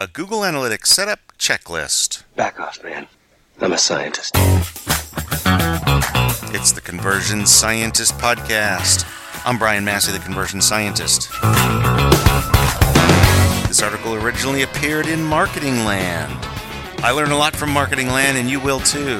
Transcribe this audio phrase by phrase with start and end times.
[0.00, 2.22] a Google Analytics setup checklist.
[2.36, 3.08] Back off, man.
[3.60, 4.32] I'm a scientist.
[6.54, 9.04] It's the Conversion Scientist Podcast.
[9.44, 11.28] I'm Brian Massey, the Conversion Scientist.
[13.66, 16.32] This article originally appeared in Marketing Land.
[17.02, 19.18] I learned a lot from Marketing Land, and you will too.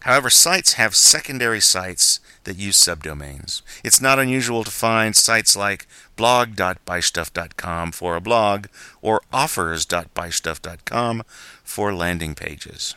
[0.00, 3.60] However, sites have secondary sites that use subdomains.
[3.84, 8.66] It's not unusual to find sites like blog.buystuff.com for a blog
[9.02, 11.22] or offers.buystuff.com
[11.62, 12.96] for landing pages.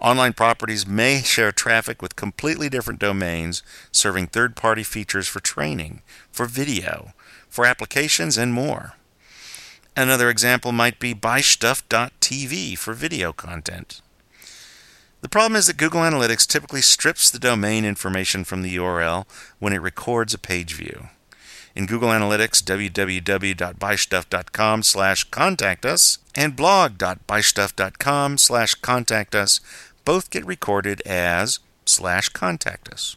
[0.00, 6.02] Online properties may share traffic with completely different domains, serving third party features for training,
[6.30, 7.12] for video,
[7.48, 8.94] for applications, and more.
[9.96, 14.02] Another example might be buystuff.tv for video content.
[15.20, 19.26] The problem is that Google Analytics typically strips the domain information from the URL
[19.58, 21.08] when it records a page view.
[21.74, 29.60] In Google Analytics, www.buystuff.com slash contact us and blog.buystuff.com slash contact us
[30.04, 33.16] both get recorded as slash contact us.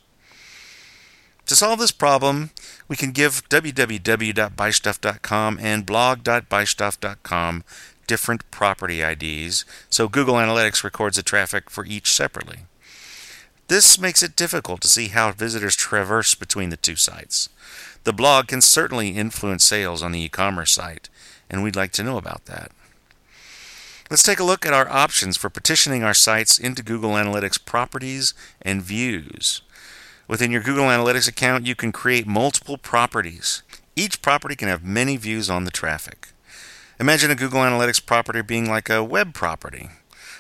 [1.48, 2.52] To solve this problem,
[2.88, 7.64] we can give www.buystuff.com and blog.buystuff.com
[8.08, 12.60] different property IDs, so Google Analytics records the traffic for each separately.
[13.68, 17.50] This makes it difficult to see how visitors traverse between the two sites.
[18.06, 21.10] The blog can certainly influence sales on the e commerce site,
[21.50, 22.72] and we'd like to know about that.
[24.10, 28.34] Let's take a look at our options for partitioning our sites into Google Analytics properties
[28.62, 29.62] and views.
[30.30, 33.64] Within your Google Analytics account, you can create multiple properties.
[33.98, 36.30] Each property can have many views on the traffic.
[37.02, 39.90] Imagine a Google Analytics property being like a web property.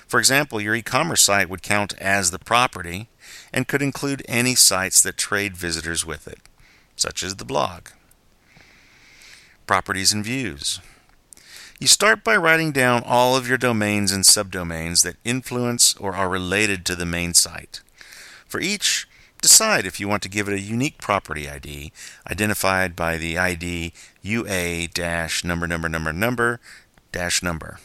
[0.07, 3.09] For example, your e commerce site would count as the property
[3.51, 6.39] and could include any sites that trade visitors with it,
[6.95, 7.89] such as the blog.
[9.65, 10.79] Properties and views.
[11.79, 16.27] You start by writing down all of your domains and subdomains that influence or are
[16.27, 17.81] related to the main site.
[18.47, 19.07] For each,
[19.43, 21.91] decide if you want to give it a unique property ID
[22.27, 23.93] identified by the ID
[24.23, 26.59] UA dash number number number number
[27.11, 27.79] dash number.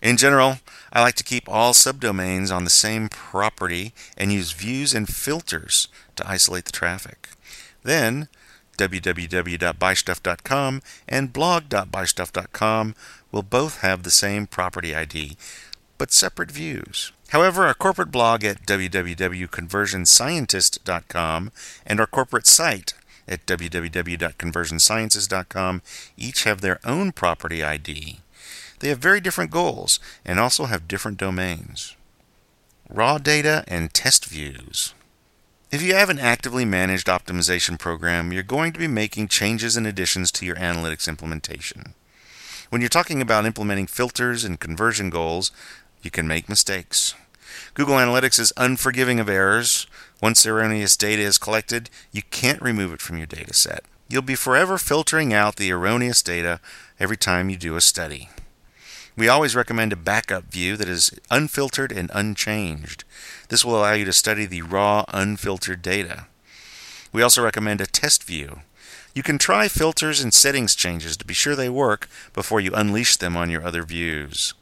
[0.00, 0.58] In general,
[0.92, 5.88] I like to keep all subdomains on the same property and use views and filters
[6.14, 7.30] to isolate the traffic.
[7.82, 8.28] Then,
[8.76, 12.94] www.buystuff.com and blog.buystuff.com
[13.32, 15.38] will both have the same property ID,
[15.98, 17.12] but separate views.
[17.30, 21.52] However, our corporate blog at www.conversionscientist.com
[21.84, 22.94] and our corporate site
[23.28, 25.82] at www.conversionsciences.com
[26.16, 28.20] each have their own property ID.
[28.78, 31.96] They have very different goals and also have different domains.
[32.88, 34.94] Raw data and test views.
[35.76, 39.86] If you have an actively managed optimization program, you're going to be making changes and
[39.86, 41.92] additions to your analytics implementation.
[42.70, 45.52] When you're talking about implementing filters and conversion goals,
[46.00, 47.14] you can make mistakes.
[47.74, 49.86] Google Analytics is unforgiving of errors.
[50.22, 53.84] Once erroneous data is collected, you can't remove it from your data set.
[54.08, 56.58] You'll be forever filtering out the erroneous data
[56.98, 58.30] every time you do a study.
[59.16, 63.04] We always recommend a backup view that is unfiltered and unchanged.
[63.48, 66.26] This will allow you to study the raw, unfiltered data.
[67.12, 68.60] We also recommend a test view.
[69.14, 73.16] You can try filters and settings changes to be sure they work before you unleash
[73.16, 74.52] them on your other views.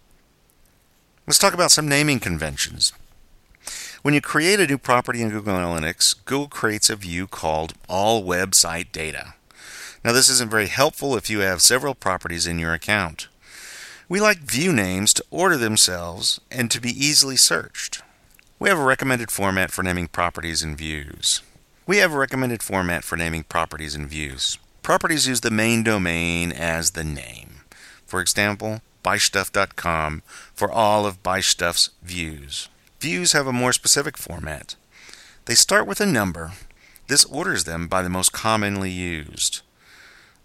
[1.27, 2.93] Let's talk about some naming conventions.
[4.03, 8.23] When you create a new property in Google Analytics, Google creates a view called All
[8.23, 9.35] Website Data.
[10.05, 13.27] Now, this isn't very helpful if you have several properties in your account.
[14.07, 18.03] We like view names to order themselves and to be easily searched.
[18.59, 21.41] We have a recommended format for naming properties and views.
[21.87, 24.59] We have a recommended format for naming properties and views.
[24.83, 27.63] Properties use the main domain as the name.
[28.07, 30.23] For example, buystuff.com
[30.55, 32.69] for all of buystuff's views.
[33.01, 34.77] Views have a more specific format.
[35.47, 36.53] They start with a number.
[37.09, 39.63] This orders them by the most commonly used.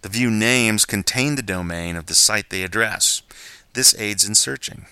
[0.01, 3.18] The view names contain the domain of the site they address.
[3.73, 4.85] This aids in searching.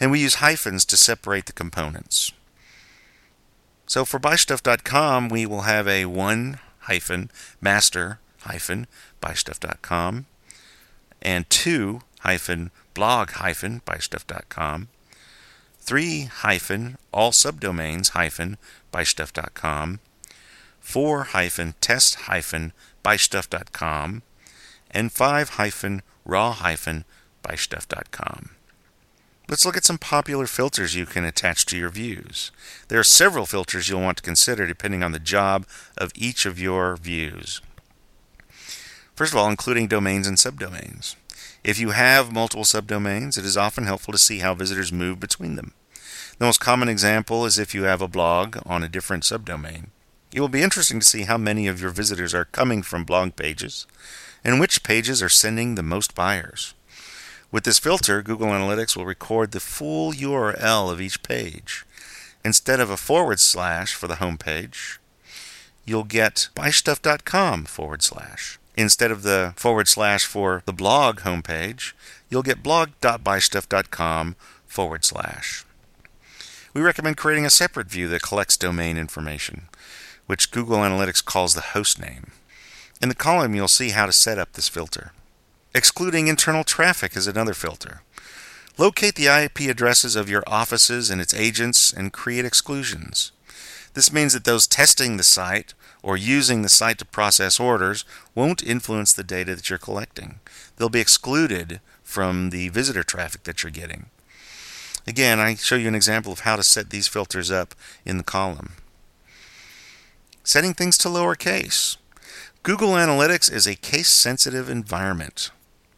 [0.00, 2.32] And we use hyphens to separate the components.
[3.86, 7.30] So for buystuff.com, we will have a one hyphen
[7.60, 8.86] master hyphen
[9.20, 10.26] buystuff.com
[11.20, 14.88] and two hyphen blog hyphen buystuff.com,
[15.78, 18.58] three hyphen all subdomains hyphen
[18.92, 20.00] buystuff.com,
[20.80, 22.72] four hyphen test hyphen
[23.04, 24.22] buystuff.com,
[24.90, 27.04] and 5 hyphen raw hyphen
[27.42, 28.50] buystuff.com.
[29.48, 32.52] Let's look at some popular filters you can attach to your views.
[32.88, 35.66] There are several filters you'll want to consider depending on the job
[35.98, 37.60] of each of your views.
[39.14, 41.16] First of all, including domains and subdomains.
[41.62, 45.56] If you have multiple subdomains, it is often helpful to see how visitors move between
[45.56, 45.74] them.
[46.38, 49.88] The most common example is if you have a blog on a different subdomain.
[50.32, 53.36] It will be interesting to see how many of your visitors are coming from blog
[53.36, 53.86] pages
[54.42, 56.74] and which pages are sending the most buyers.
[57.52, 61.84] With this filter, Google Analytics will record the full URL of each page.
[62.42, 64.98] Instead of a forward slash for the home page,
[65.84, 68.58] you'll get buystuff.com forward slash.
[68.74, 71.92] Instead of the forward slash for the blog homepage,
[72.30, 75.66] you'll get blog.buystuff.com forward slash.
[76.72, 79.64] We recommend creating a separate view that collects domain information,
[80.26, 82.30] which Google Analytics calls the host name.
[83.02, 85.12] In the column, you'll see how to set up this filter.
[85.74, 88.02] Excluding internal traffic is another filter.
[88.76, 93.32] Locate the IP addresses of your offices and its agents and create exclusions.
[93.94, 95.72] This means that those testing the site
[96.02, 98.04] or using the site to process orders
[98.34, 100.40] won't influence the data that you're collecting.
[100.76, 104.06] They'll be excluded from the visitor traffic that you're getting.
[105.06, 107.74] Again, I show you an example of how to set these filters up
[108.04, 108.74] in the column.
[110.44, 111.96] Setting things to lowercase.
[112.62, 115.50] Google Analytics is a case sensitive environment.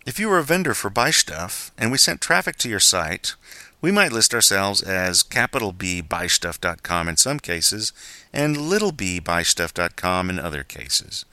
[0.07, 3.37] If you were a vendor for BuyStuff and we sent traffic to your site,
[3.81, 7.95] we might list ourselves as capital B buystuff.com in some cases
[8.31, 11.25] and little b buystuff.com in other cases.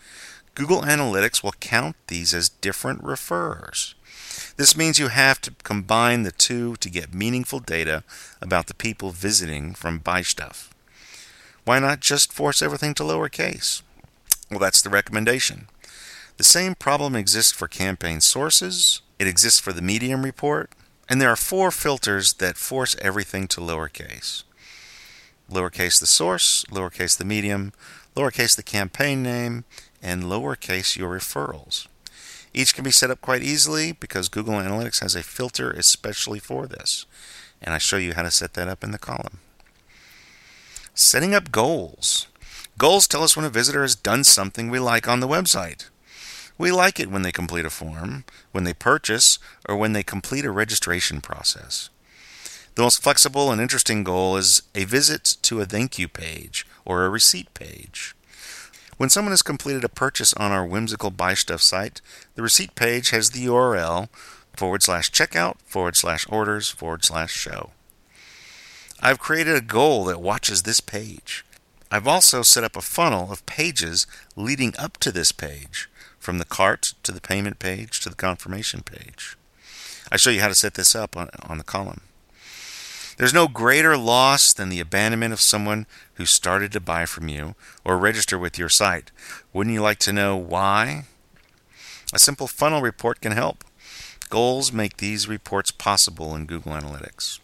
[0.56, 3.94] Google Analytics will count these as different referrers.
[4.56, 8.06] This means you have to combine the two to get meaningful data
[8.42, 10.70] about the people visiting from BuyStuff.
[11.66, 13.82] Why not just force everything to lowercase?
[14.50, 15.68] Well, that's the recommendation.
[16.42, 20.72] The same problem exists for campaign sources, it exists for the medium report,
[21.08, 24.42] and there are four filters that force everything to lowercase.
[25.52, 27.74] Lowercase the source, lowercase the medium,
[28.16, 29.66] lowercase the campaign name,
[30.02, 31.86] and lowercase your referrals.
[32.56, 36.66] Each can be set up quite easily because Google Analytics has a filter especially for
[36.66, 37.06] this.
[37.62, 39.42] And I show you how to set that up in the column.
[40.96, 42.26] Setting up goals.
[42.80, 45.90] Goals tell us when a visitor has done something we like on the website.
[46.62, 50.46] We like it when they complete a form, when they purchase, or when they complete
[50.46, 51.90] a registration process.
[52.76, 57.04] The most flexible and interesting goal is a visit to a thank you page or
[57.04, 58.16] a receipt page.
[58.98, 62.00] When someone has completed a purchase on our whimsical buy stuff site,
[62.36, 64.10] the receipt page has the URL
[64.56, 67.72] forward slash checkout forward slash orders forward slash show.
[69.00, 71.44] I've created a goal that watches this page.
[71.90, 75.90] I've also set up a funnel of pages leading up to this page,
[76.22, 79.36] from the cart to the payment page to the confirmation page.
[80.12, 82.02] I show you how to set this up on, on the column.
[83.18, 87.56] There's no greater loss than the abandonment of someone who started to buy from you
[87.84, 89.12] or register with your site.
[89.52, 91.06] Wouldn't you like to know why?
[92.14, 93.64] A simple funnel report can help.
[94.30, 97.40] Goals make these reports possible in Google Analytics.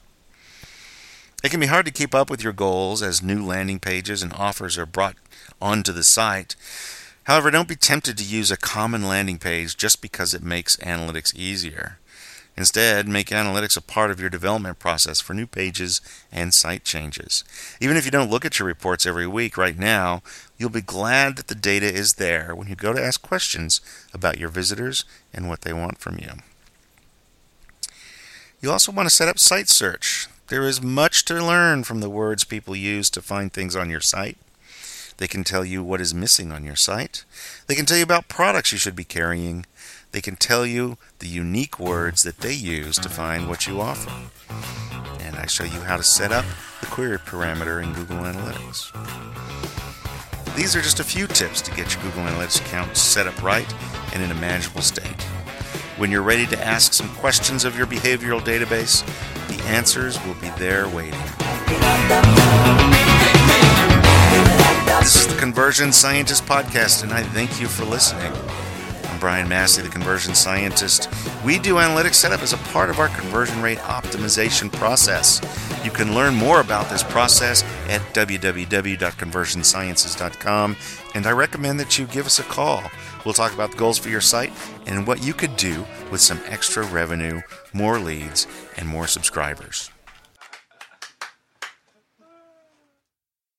[1.44, 4.34] It can be hard to keep up with your goals as new landing pages and
[4.34, 5.16] offers are brought
[5.62, 6.56] onto the site.
[7.28, 11.36] However, don't be tempted to use a common landing page just because it makes analytics
[11.36, 12.00] easier.
[12.56, 16.00] Instead, make analytics a part of your development process for new pages
[16.32, 17.44] and site changes.
[17.82, 20.24] Even if you don't look at your reports every week right now,
[20.58, 23.82] you'll be glad that the data is there when you go to ask questions
[24.14, 25.04] about your visitors
[25.34, 26.32] and what they want from you.
[28.62, 30.28] You also want to set up site search.
[30.48, 34.00] There is much to learn from the words people use to find things on your
[34.00, 34.38] site.
[35.18, 37.26] They can tell you what is missing on your site.
[37.66, 39.66] They can tell you about products you should be carrying.
[40.12, 44.12] They can tell you the unique words that they use to find what you offer.
[45.20, 46.46] And I show you how to set up
[46.82, 48.94] the query parameter in Google Analytics.
[50.56, 53.72] These are just a few tips to get your Google Analytics account set up right
[54.14, 55.24] and in a manageable state.
[55.98, 59.04] When you're ready to ask some questions of your behavioral database,
[59.48, 61.20] the answers will be there waiting.
[65.00, 68.34] This is the Conversion Scientist Podcast, and I thank you for listening.
[69.06, 71.10] I'm Brian Massey, the Conversion Scientist.
[71.46, 75.40] We do analytics setup as a part of our conversion rate optimization process.
[75.86, 80.76] You can learn more about this process at www.conversionsciences.com,
[81.16, 82.84] and I recommend that you give us a call.
[83.24, 84.52] We'll talk about the goals for your site
[84.88, 88.46] and what you could do with some extra revenue, more leads,
[88.78, 89.90] and more subscribers.